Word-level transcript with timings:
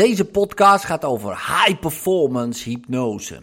Deze 0.00 0.24
podcast 0.24 0.84
gaat 0.84 1.04
over 1.04 1.30
high 1.30 1.80
performance 1.80 2.68
hypnose. 2.68 3.42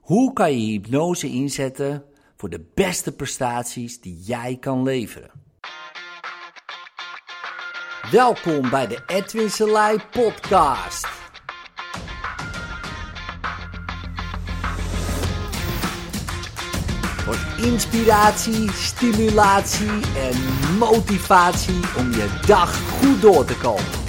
Hoe 0.00 0.32
kan 0.32 0.60
je 0.60 0.70
hypnose 0.70 1.26
inzetten 1.26 2.04
voor 2.36 2.50
de 2.50 2.64
beste 2.74 3.12
prestaties 3.12 4.00
die 4.00 4.18
jij 4.24 4.56
kan 4.60 4.82
leveren? 4.82 5.30
Welkom 8.10 8.70
bij 8.70 8.86
de 8.86 9.02
Edwin 9.06 9.50
Selei 9.50 9.98
podcast. 10.10 11.06
Voor 17.16 17.64
inspiratie, 17.64 18.72
stimulatie 18.72 20.00
en 20.16 20.36
motivatie 20.78 21.80
om 21.98 22.10
je 22.10 22.40
dag 22.46 22.80
goed 22.80 23.22
door 23.22 23.44
te 23.44 23.56
komen. 23.56 23.99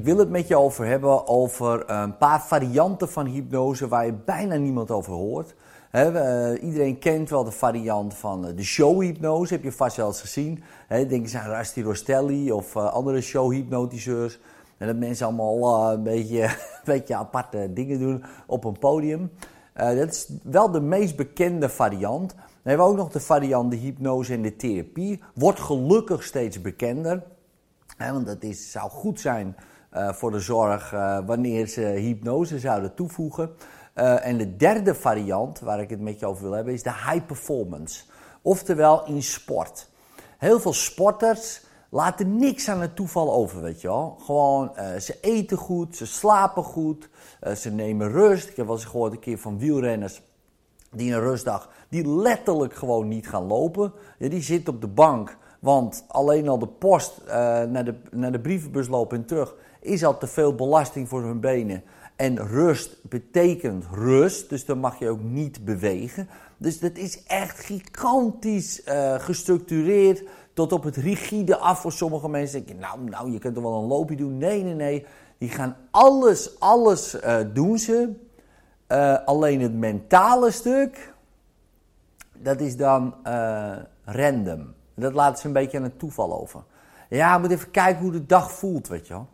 Ik 0.00 0.06
wil 0.06 0.18
het 0.18 0.30
met 0.30 0.48
je 0.48 0.56
over 0.56 0.86
hebben 0.86 1.28
over 1.28 1.90
een 1.90 2.16
paar 2.16 2.42
varianten 2.42 3.08
van 3.08 3.26
hypnose 3.26 3.88
waar 3.88 4.06
je 4.06 4.12
bijna 4.12 4.56
niemand 4.56 4.90
over 4.90 5.12
hoort. 5.12 5.54
uh, 5.92 6.62
iedereen 6.62 6.98
kent 6.98 7.30
wel 7.30 7.44
de 7.44 7.50
variant 7.50 8.14
van 8.14 8.46
uh, 8.46 8.56
de 8.56 8.62
showhypnose, 8.62 9.54
heb 9.54 9.62
je 9.62 9.72
vast 9.72 9.96
wel 9.96 10.06
eens 10.06 10.20
gezien. 10.20 10.62
Denk 10.88 11.10
eens 11.10 11.36
aan 11.36 11.50
Rusty 11.50 11.82
Rostelli 11.82 12.52
of 12.52 12.76
andere 12.76 13.20
showhypnotiseurs. 13.20 14.38
En 14.78 14.86
dat 14.86 14.96
mensen 14.96 15.26
allemaal 15.26 15.92
een, 15.92 16.02
beetje, 16.02 16.42
een 16.44 16.84
beetje 16.84 17.16
aparte 17.16 17.72
dingen 17.72 17.98
doen 17.98 18.24
op 18.46 18.64
een 18.64 18.78
podium. 18.78 19.30
dat 19.74 20.08
is 20.08 20.32
wel 20.42 20.70
de 20.70 20.80
meest 20.80 21.16
bekende 21.16 21.68
variant. 21.68 22.30
Dan 22.30 22.44
hebben 22.62 22.86
we 22.86 22.92
ook 22.92 22.98
nog 22.98 23.10
de 23.10 23.20
variant 23.20 23.70
de 23.70 23.76
hypnose 23.76 24.32
en 24.32 24.42
de 24.42 24.56
therapie. 24.56 25.22
Wordt 25.34 25.60
gelukkig 25.60 26.22
steeds 26.22 26.60
bekender. 26.60 27.22
want 27.98 28.26
dat 28.26 28.42
is, 28.42 28.70
zou 28.70 28.90
goed 28.90 29.20
zijn 29.20 29.56
voor 29.92 30.30
de 30.30 30.40
zorg 30.40 30.92
uh, 30.92 31.18
wanneer 31.26 31.66
ze 31.66 31.80
hypnose 31.80 32.58
zouden 32.58 32.94
toevoegen. 32.94 33.50
Uh, 33.94 34.26
en 34.26 34.36
de 34.36 34.56
derde 34.56 34.94
variant 34.94 35.60
waar 35.60 35.80
ik 35.80 35.90
het 35.90 36.00
met 36.00 36.20
je 36.20 36.26
over 36.26 36.42
wil 36.42 36.52
hebben 36.52 36.72
is 36.72 36.82
de 36.82 36.92
high 36.92 37.26
performance. 37.26 38.04
Oftewel 38.42 39.06
in 39.06 39.22
sport. 39.22 39.88
Heel 40.38 40.60
veel 40.60 40.72
sporters 40.72 41.62
laten 41.88 42.36
niks 42.36 42.68
aan 42.68 42.80
het 42.80 42.96
toeval 42.96 43.32
over, 43.32 43.62
weet 43.62 43.80
je 43.80 43.88
wel. 43.88 44.16
Gewoon, 44.20 44.72
ze 45.00 45.18
eten 45.20 45.56
goed, 45.56 45.96
ze 45.96 46.06
slapen 46.06 46.62
goed, 46.62 47.08
ze 47.56 47.70
nemen 47.70 48.10
rust. 48.10 48.48
Ik 48.48 48.56
heb 48.56 48.66
wel 48.66 48.74
eens 48.74 48.84
gehoord 48.84 49.12
een 49.12 49.18
keer 49.18 49.38
van 49.38 49.58
wielrenners 49.58 50.22
die 50.90 51.12
een 51.12 51.20
rustdag, 51.20 51.68
die 51.88 52.08
letterlijk 52.08 52.74
gewoon 52.74 53.08
niet 53.08 53.28
gaan 53.28 53.46
lopen. 53.46 53.92
Ja, 54.18 54.28
die 54.28 54.42
zitten 54.42 54.74
op 54.74 54.80
de 54.80 54.88
bank, 54.88 55.36
want 55.60 56.04
alleen 56.08 56.48
al 56.48 56.58
de 56.58 56.68
post 56.68 57.22
naar, 57.68 57.84
de, 57.84 57.94
naar 58.10 58.32
de 58.32 58.40
brievenbus 58.40 58.88
lopen 58.88 59.18
en 59.18 59.24
terug 59.24 59.54
is 59.80 60.04
al 60.04 60.18
te 60.18 60.26
veel 60.26 60.54
belasting 60.54 61.08
voor 61.08 61.22
hun 61.22 61.40
benen. 61.40 61.82
En 62.16 62.46
rust 62.46 62.96
betekent 63.02 63.84
rust, 63.92 64.48
dus 64.48 64.64
dan 64.64 64.78
mag 64.78 64.98
je 64.98 65.08
ook 65.08 65.22
niet 65.22 65.64
bewegen. 65.64 66.28
Dus 66.56 66.80
dat 66.80 66.96
is 66.96 67.22
echt 67.22 67.58
gigantisch 67.58 68.86
uh, 68.86 69.14
gestructureerd, 69.14 70.22
tot 70.52 70.72
op 70.72 70.82
het 70.82 70.96
rigide 70.96 71.56
af 71.56 71.80
voor 71.80 71.92
sommige 71.92 72.28
mensen. 72.28 72.64
Denk 72.64 72.78
je, 72.78 72.86
nou, 72.86 73.00
nou, 73.10 73.32
je 73.32 73.38
kunt 73.38 73.56
er 73.56 73.62
wel 73.62 73.82
een 73.82 73.88
loopje 73.88 74.16
doen. 74.16 74.38
Nee, 74.38 74.62
nee, 74.62 74.74
nee. 74.74 75.06
Die 75.38 75.48
gaan 75.48 75.76
alles, 75.90 76.60
alles 76.60 77.14
uh, 77.14 77.36
doen 77.52 77.78
ze. 77.78 78.12
Uh, 78.88 79.24
alleen 79.24 79.60
het 79.60 79.74
mentale 79.74 80.50
stuk, 80.50 81.14
dat 82.38 82.60
is 82.60 82.76
dan 82.76 83.14
random. 84.04 84.74
Dat 84.94 85.14
laten 85.14 85.40
ze 85.40 85.46
een 85.46 85.52
beetje 85.52 85.78
aan 85.78 85.84
het 85.84 85.98
toeval 85.98 86.40
over. 86.40 86.62
Ja, 87.08 87.38
moet 87.38 87.50
even 87.50 87.70
kijken 87.70 88.02
hoe 88.02 88.12
de 88.12 88.26
dag 88.26 88.52
voelt, 88.52 88.88
weet 88.88 89.06
je 89.06 89.12
wel. 89.12 89.28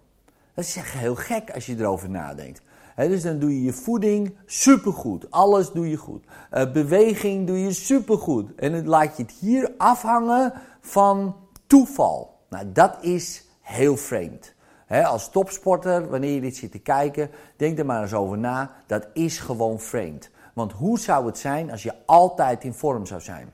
Dat 0.56 0.64
is 0.64 0.76
echt 0.76 0.92
heel 0.92 1.14
gek 1.14 1.50
als 1.50 1.66
je 1.66 1.76
erover 1.78 2.10
nadenkt. 2.10 2.62
dus 2.96 3.22
dan 3.22 3.38
doe 3.38 3.54
je 3.54 3.62
je 3.62 3.72
voeding 3.72 4.36
supergoed. 4.46 5.30
Alles 5.30 5.70
doe 5.70 5.90
je 5.90 5.96
goed. 5.96 6.24
Uh, 6.52 6.72
beweging 6.72 7.46
doe 7.46 7.58
je 7.58 7.72
supergoed. 7.72 8.54
En 8.54 8.72
dan 8.72 8.86
laat 8.86 9.16
je 9.16 9.22
het 9.22 9.32
hier 9.32 9.74
afhangen 9.78 10.52
van 10.80 11.36
toeval. 11.66 12.38
Nou, 12.48 12.72
dat 12.72 12.96
is 13.00 13.44
heel 13.60 13.96
vreemd. 13.96 14.54
als 14.88 15.30
topsporter, 15.30 16.08
wanneer 16.08 16.34
je 16.34 16.40
dit 16.40 16.56
zit 16.56 16.70
te 16.72 16.78
kijken, 16.78 17.30
denk 17.56 17.78
er 17.78 17.86
maar 17.86 18.02
eens 18.02 18.14
over 18.14 18.38
na. 18.38 18.70
Dat 18.86 19.08
is 19.12 19.38
gewoon 19.38 19.80
vreemd. 19.80 20.30
Want 20.54 20.72
hoe 20.72 20.98
zou 20.98 21.26
het 21.26 21.38
zijn 21.38 21.70
als 21.70 21.82
je 21.82 21.94
altijd 22.06 22.64
in 22.64 22.74
vorm 22.74 23.06
zou 23.06 23.20
zijn? 23.20 23.52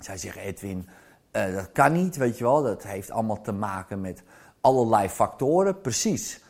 Zij 0.00 0.16
zeggen, 0.18 0.42
Edwin, 0.42 0.88
uh, 1.32 1.54
dat 1.54 1.72
kan 1.72 1.92
niet, 1.92 2.16
weet 2.16 2.38
je 2.38 2.44
wel. 2.44 2.62
Dat 2.62 2.82
heeft 2.82 3.10
allemaal 3.10 3.40
te 3.40 3.52
maken 3.52 4.00
met 4.00 4.22
allerlei 4.60 5.08
factoren, 5.08 5.80
precies. 5.80 6.44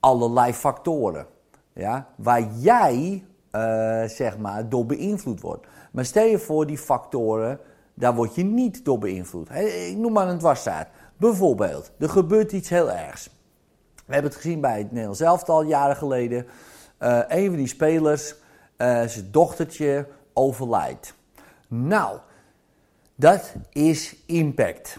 Allerlei 0.00 0.52
factoren. 0.52 1.26
Ja, 1.72 2.08
waar 2.16 2.52
jij, 2.52 3.24
uh, 3.52 4.04
zeg 4.04 4.38
maar, 4.38 4.68
door 4.68 4.86
beïnvloed 4.86 5.40
wordt. 5.40 5.66
Maar 5.92 6.04
stel 6.04 6.26
je 6.26 6.38
voor, 6.38 6.66
die 6.66 6.78
factoren, 6.78 7.60
daar 7.94 8.14
word 8.14 8.34
je 8.34 8.44
niet 8.44 8.84
door 8.84 8.98
beïnvloed. 8.98 9.50
Ik 9.50 9.96
noem 9.96 10.12
maar 10.12 10.28
een 10.28 10.38
dwarsstraat. 10.38 10.88
Bijvoorbeeld, 11.16 11.92
er 11.98 12.08
gebeurt 12.08 12.52
iets 12.52 12.68
heel 12.68 12.90
ergs. 12.90 13.30
We 14.06 14.12
hebben 14.12 14.30
het 14.30 14.40
gezien 14.40 14.60
bij 14.60 14.78
het 14.78 14.90
Nederlands 14.90 15.20
elftal 15.20 15.62
jaren 15.62 15.96
geleden. 15.96 16.46
Uh, 17.00 17.20
een 17.28 17.46
van 17.46 17.56
die 17.56 17.66
spelers, 17.66 18.34
uh, 18.78 19.02
zijn 19.02 19.28
dochtertje, 19.30 20.06
overlijdt. 20.32 21.14
Nou, 21.68 22.18
dat 23.14 23.54
is 23.72 24.16
impact. 24.26 24.98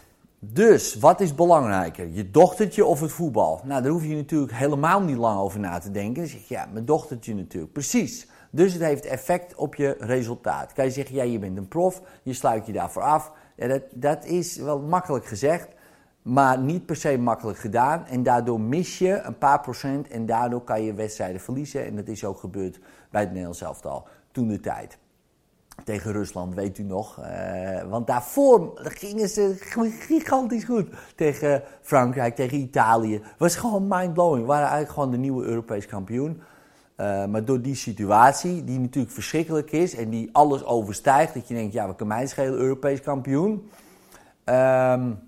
Dus 0.53 0.95
wat 0.95 1.19
is 1.19 1.35
belangrijker, 1.35 2.07
je 2.07 2.31
dochtertje 2.31 2.85
of 2.85 2.99
het 2.99 3.11
voetbal? 3.11 3.61
Nou, 3.63 3.81
daar 3.81 3.91
hoef 3.91 4.03
je 4.03 4.15
natuurlijk 4.15 4.53
helemaal 4.53 5.01
niet 5.01 5.17
lang 5.17 5.39
over 5.39 5.59
na 5.59 5.79
te 5.79 5.91
denken. 5.91 6.21
Dan 6.21 6.31
zeg 6.31 6.47
je, 6.47 6.53
ja, 6.53 6.67
mijn 6.71 6.85
dochtertje 6.85 7.35
natuurlijk. 7.35 7.73
Precies. 7.73 8.27
Dus 8.49 8.73
het 8.73 8.81
heeft 8.81 9.05
effect 9.05 9.55
op 9.55 9.75
je 9.75 9.95
resultaat. 9.99 10.73
Kan 10.73 10.85
je 10.85 10.91
zeggen, 10.91 11.15
ja, 11.15 11.23
je 11.23 11.39
bent 11.39 11.57
een 11.57 11.67
prof, 11.67 12.01
je 12.23 12.33
sluit 12.33 12.65
je 12.65 12.73
daarvoor 12.73 13.01
af. 13.01 13.31
Ja, 13.55 13.67
dat, 13.67 13.81
dat 13.91 14.25
is 14.25 14.57
wel 14.57 14.79
makkelijk 14.79 15.25
gezegd, 15.25 15.67
maar 16.21 16.59
niet 16.59 16.85
per 16.85 16.95
se 16.95 17.17
makkelijk 17.17 17.57
gedaan. 17.57 18.05
En 18.05 18.23
daardoor 18.23 18.61
mis 18.61 18.97
je 18.97 19.19
een 19.21 19.37
paar 19.37 19.61
procent 19.61 20.07
en 20.07 20.25
daardoor 20.25 20.63
kan 20.63 20.83
je 20.83 20.93
wedstrijden 20.93 21.41
verliezen. 21.41 21.85
En 21.85 21.95
dat 21.95 22.07
is 22.07 22.25
ook 22.25 22.39
gebeurd 22.39 22.79
bij 23.09 23.21
het 23.21 23.29
Nederlands 23.29 23.61
elftal 23.61 24.07
toen 24.31 24.47
de 24.47 24.59
tijd 24.59 24.97
tegen 25.83 26.11
Rusland, 26.11 26.53
weet 26.53 26.77
u 26.77 26.83
nog. 26.83 27.19
Uh, 27.19 27.81
want 27.89 28.07
daarvoor 28.07 28.71
gingen 28.75 29.29
ze 29.29 29.55
gigantisch 29.99 30.63
goed. 30.63 30.87
Tegen 31.15 31.63
Frankrijk, 31.81 32.35
tegen 32.35 32.57
Italië. 32.57 33.21
was 33.37 33.55
gewoon 33.55 33.87
mindblowing. 33.87 34.41
We 34.41 34.47
waren 34.47 34.67
eigenlijk 34.67 34.93
gewoon 34.93 35.11
de 35.11 35.17
nieuwe 35.17 35.45
Europees 35.45 35.85
kampioen. 35.85 36.41
Uh, 36.97 37.25
maar 37.25 37.45
door 37.45 37.61
die 37.61 37.75
situatie, 37.75 38.63
die 38.63 38.79
natuurlijk 38.79 39.13
verschrikkelijk 39.13 39.71
is 39.71 39.95
en 39.95 40.09
die 40.09 40.29
alles 40.31 40.63
overstijgt, 40.63 41.33
dat 41.33 41.47
je 41.47 41.53
denkt, 41.53 41.73
ja, 41.73 41.87
we 41.87 41.95
kunnen 41.95 42.15
mij 42.15 42.27
schelen, 42.27 42.59
Europees 42.59 43.01
kampioen, 43.01 43.69
um, 44.45 45.19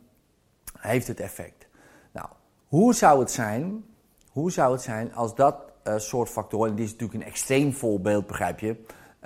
heeft 0.78 1.08
het 1.08 1.20
effect. 1.20 1.68
Nou, 2.12 2.28
hoe 2.68 2.94
zou 2.94 3.20
het 3.20 3.32
zijn, 3.32 3.86
hoe 4.32 4.52
zou 4.52 4.72
het 4.72 4.82
zijn 4.82 5.16
als 5.16 5.36
dat 5.36 5.56
uh, 5.88 5.94
soort 5.98 6.30
factoren, 6.30 6.70
en 6.70 6.76
dit 6.76 6.86
is 6.86 6.92
natuurlijk 6.92 7.20
een 7.20 7.30
extreem 7.30 7.74
voorbeeld, 7.74 8.28
begrijp 8.28 8.60
je, 8.60 8.76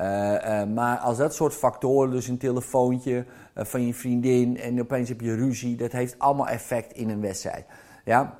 uh, 0.01 0.07
uh, 0.07 0.63
maar 0.73 0.97
als 0.97 1.17
dat 1.17 1.33
soort 1.33 1.53
factoren, 1.53 2.11
dus 2.11 2.27
een 2.27 2.37
telefoontje 2.37 3.25
uh, 3.57 3.63
van 3.65 3.85
je 3.85 3.93
vriendin 3.93 4.57
en 4.57 4.81
opeens 4.81 5.09
heb 5.09 5.21
je 5.21 5.35
ruzie, 5.35 5.75
dat 5.75 5.91
heeft 5.91 6.19
allemaal 6.19 6.47
effect 6.47 6.93
in 6.93 7.09
een 7.09 7.21
wedstrijd. 7.21 7.65
Ja? 8.05 8.37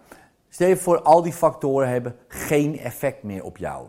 Stel 0.50 0.68
je 0.68 0.78
voor, 0.78 1.02
al 1.02 1.22
die 1.22 1.34
factoren 1.34 1.90
hebben 1.90 2.16
geen 2.28 2.80
effect 2.80 3.24
meer 3.24 3.44
op 3.44 3.58
jou. 3.58 3.88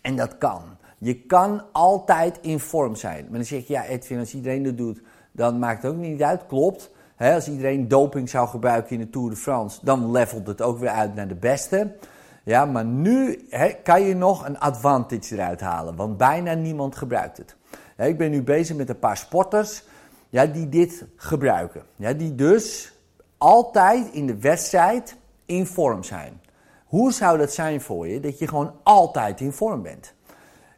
En 0.00 0.16
dat 0.16 0.38
kan. 0.38 0.62
Je 0.98 1.14
kan 1.14 1.62
altijd 1.72 2.38
in 2.40 2.60
vorm 2.60 2.94
zijn. 2.94 3.24
Maar 3.24 3.38
dan 3.38 3.44
zeg 3.44 3.66
je, 3.66 3.72
ja 3.72 3.84
Edwin, 3.84 4.18
als 4.18 4.34
iedereen 4.34 4.62
dat 4.62 4.76
doet, 4.76 5.02
dan 5.32 5.58
maakt 5.58 5.82
het 5.82 5.92
ook 5.92 5.98
niet 5.98 6.22
uit. 6.22 6.46
Klopt. 6.46 6.90
Als 7.18 7.48
iedereen 7.48 7.88
doping 7.88 8.28
zou 8.28 8.48
gebruiken 8.48 8.92
in 8.92 8.98
de 8.98 9.10
Tour 9.10 9.30
de 9.30 9.36
France, 9.36 9.78
dan 9.82 10.10
levelt 10.10 10.46
het 10.46 10.62
ook 10.62 10.78
weer 10.78 10.88
uit 10.88 11.14
naar 11.14 11.28
de 11.28 11.34
beste. 11.34 11.96
Ja, 12.44 12.64
maar 12.64 12.84
nu 12.84 13.48
kan 13.82 14.02
je 14.02 14.14
nog 14.14 14.46
een 14.46 14.58
advantage 14.58 15.34
eruit 15.34 15.60
halen, 15.60 15.96
want 15.96 16.16
bijna 16.16 16.54
niemand 16.54 16.96
gebruikt 16.96 17.36
het. 17.36 17.56
ik 17.96 18.18
ben 18.18 18.30
nu 18.30 18.42
bezig 18.42 18.76
met 18.76 18.88
een 18.88 18.98
paar 18.98 19.16
sporters 19.16 19.82
ja, 20.28 20.46
die 20.46 20.68
dit 20.68 21.04
gebruiken. 21.16 21.82
Ja, 21.96 22.12
die 22.12 22.34
dus 22.34 22.92
altijd 23.38 24.12
in 24.12 24.26
de 24.26 24.38
wedstrijd 24.38 25.16
in 25.44 25.66
vorm 25.66 26.02
zijn. 26.02 26.40
Hoe 26.84 27.12
zou 27.12 27.38
dat 27.38 27.52
zijn 27.52 27.80
voor 27.80 28.08
je 28.08 28.20
dat 28.20 28.38
je 28.38 28.48
gewoon 28.48 28.74
altijd 28.82 29.40
in 29.40 29.52
vorm 29.52 29.82
bent? 29.82 30.14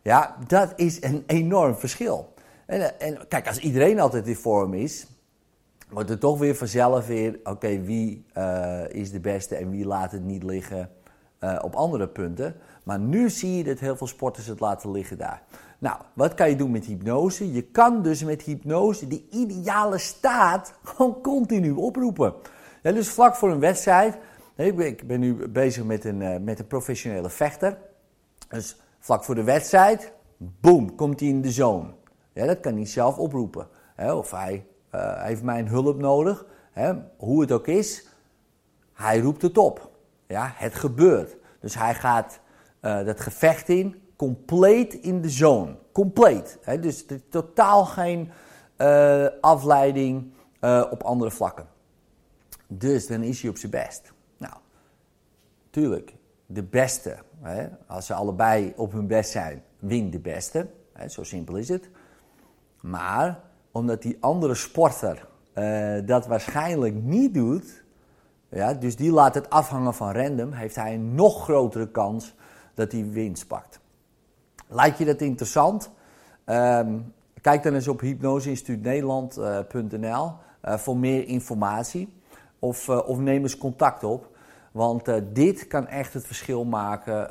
Ja, 0.02 0.36
dat 0.46 0.72
is 0.76 1.02
een 1.02 1.24
enorm 1.26 1.74
verschil. 1.74 2.34
En, 2.66 3.00
en 3.00 3.28
kijk, 3.28 3.46
als 3.46 3.58
iedereen 3.58 4.00
altijd 4.00 4.26
in 4.26 4.36
vorm 4.36 4.74
is, 4.74 5.06
wordt 5.88 6.08
het 6.08 6.20
toch 6.20 6.38
weer 6.38 6.54
vanzelf 6.54 7.06
weer: 7.06 7.40
oké, 7.44 7.80
wie 7.80 8.24
uh, 8.36 8.88
is 8.88 9.10
de 9.10 9.20
beste 9.20 9.56
en 9.56 9.70
wie 9.70 9.86
laat 9.86 10.12
het 10.12 10.24
niet 10.24 10.42
liggen? 10.42 10.90
Uh, 11.44 11.58
op 11.62 11.74
andere 11.74 12.08
punten. 12.08 12.56
Maar 12.82 12.98
nu 12.98 13.30
zie 13.30 13.56
je 13.56 13.64
dat 13.64 13.78
heel 13.78 13.96
veel 13.96 14.06
sporters 14.06 14.46
het 14.46 14.60
laten 14.60 14.90
liggen 14.90 15.18
daar. 15.18 15.42
Nou, 15.78 15.96
wat 16.12 16.34
kan 16.34 16.48
je 16.48 16.56
doen 16.56 16.70
met 16.70 16.84
hypnose? 16.84 17.52
Je 17.52 17.62
kan 17.62 18.02
dus 18.02 18.24
met 18.24 18.42
hypnose 18.42 19.08
die 19.08 19.26
ideale 19.30 19.98
staat 19.98 20.74
gewoon 20.84 21.20
continu 21.20 21.70
oproepen. 21.70 22.34
dus 22.82 23.08
vlak 23.08 23.34
voor 23.34 23.50
een 23.50 23.60
wedstrijd, 23.60 24.18
ik 24.56 25.06
ben 25.06 25.20
nu 25.20 25.48
bezig 25.48 25.84
met 25.84 26.04
een, 26.04 26.22
eh, 26.22 26.40
met 26.40 26.58
een 26.58 26.66
professionele 26.66 27.30
vechter. 27.30 27.78
Dus 28.48 28.76
vlak 28.98 29.24
voor 29.24 29.34
de 29.34 29.44
wedstrijd, 29.44 30.12
boom, 30.36 30.94
komt 30.94 31.20
hij 31.20 31.28
in 31.28 31.42
de 31.42 31.50
zone. 31.50 31.88
Dat 32.32 32.60
kan 32.60 32.74
hij 32.74 32.86
zelf 32.86 33.18
oproepen. 33.18 33.68
Of 33.96 34.30
hij 34.30 34.66
uh, 34.94 35.22
heeft 35.22 35.42
mijn 35.42 35.68
hulp 35.68 35.98
nodig. 35.98 36.46
Hoe 37.16 37.40
het 37.40 37.52
ook 37.52 37.66
is, 37.66 38.06
hij 38.92 39.20
roept 39.20 39.42
het 39.42 39.58
op. 39.58 39.91
Ja, 40.32 40.52
het 40.54 40.74
gebeurt. 40.74 41.36
Dus 41.60 41.74
hij 41.74 41.94
gaat 41.94 42.40
uh, 42.82 43.04
dat 43.04 43.20
gevecht 43.20 43.68
in, 43.68 44.02
compleet 44.16 44.94
in 44.94 45.20
de 45.20 45.30
zone. 45.30 45.76
Compleet. 45.92 46.58
Hè? 46.62 46.78
Dus 46.78 47.06
totaal 47.30 47.84
geen 47.84 48.30
uh, 48.78 49.26
afleiding 49.40 50.32
uh, 50.60 50.84
op 50.90 51.02
andere 51.02 51.30
vlakken. 51.30 51.66
Dus 52.66 53.06
dan 53.06 53.22
is 53.22 53.40
hij 53.40 53.50
op 53.50 53.56
zijn 53.56 53.72
best. 53.72 54.12
Nou, 54.36 54.54
tuurlijk, 55.70 56.14
de 56.46 56.62
beste. 56.62 57.16
Hè? 57.40 57.68
Als 57.86 58.06
ze 58.06 58.14
allebei 58.14 58.72
op 58.76 58.92
hun 58.92 59.06
best 59.06 59.30
zijn, 59.30 59.62
wint 59.78 60.12
de 60.12 60.20
beste. 60.20 60.68
Hè? 60.92 61.08
Zo 61.08 61.22
simpel 61.22 61.56
is 61.56 61.68
het. 61.68 61.90
Maar 62.80 63.40
omdat 63.70 64.02
die 64.02 64.16
andere 64.20 64.54
sporter 64.54 65.28
dat 66.04 66.26
waarschijnlijk 66.26 66.94
niet 66.94 67.34
doet, 67.34 67.81
ja, 68.54 68.74
dus 68.74 68.96
die 68.96 69.12
laat 69.12 69.34
het 69.34 69.50
afhangen 69.50 69.94
van 69.94 70.12
random, 70.12 70.52
heeft 70.52 70.74
hij 70.74 70.94
een 70.94 71.14
nog 71.14 71.42
grotere 71.42 71.90
kans 71.90 72.34
dat 72.74 72.92
hij 72.92 73.10
winst 73.10 73.46
pakt. 73.46 73.80
Lijkt 74.68 74.98
je 74.98 75.04
dat 75.04 75.20
interessant? 75.20 75.90
Um, 76.46 77.14
kijk 77.40 77.62
dan 77.62 77.74
eens 77.74 77.88
op 77.88 78.00
hypnoseinstituutnederland.nl 78.00 80.00
uh, 80.00 80.32
uh, 80.64 80.78
voor 80.78 80.96
meer 80.96 81.26
informatie. 81.26 82.20
Of, 82.58 82.88
uh, 82.88 83.08
of 83.08 83.18
neem 83.18 83.42
eens 83.42 83.58
contact 83.58 84.04
op. 84.04 84.30
Want 84.72 85.34
dit 85.34 85.66
kan 85.66 85.86
echt 85.86 86.14
het 86.14 86.26
verschil 86.26 86.64
maken 86.64 87.28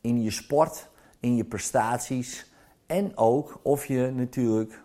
in 0.00 0.22
je 0.22 0.30
sport, 0.30 0.88
in 1.20 1.36
je 1.36 1.44
prestaties. 1.44 2.52
En 2.86 3.16
ook 3.16 3.60
of 3.62 3.86
je 3.86 4.12
natuurlijk 4.14 4.82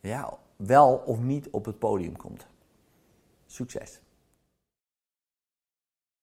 ja, 0.00 0.38
wel 0.56 1.02
of 1.06 1.20
niet 1.20 1.50
op 1.50 1.64
het 1.64 1.78
podium 1.78 2.16
komt. 2.16 2.46
Succes! 3.46 4.00